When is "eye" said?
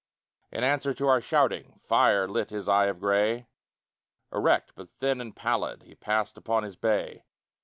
2.67-2.85